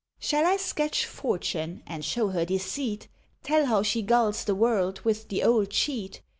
Shall 0.17 0.47
I 0.47 0.57
sketch 0.57 1.05
Fortune, 1.05 1.83
and 1.85 2.03
show 2.03 2.29
her 2.29 2.43
deceit? 2.43 3.07
Tell 3.43 3.67
how 3.67 3.83
she 3.83 4.01
gulls 4.01 4.43
the 4.43 4.55
world 4.55 4.99
with 5.01 5.27
the 5.27 5.43
old 5.43 5.69
cheat? 5.69 6.21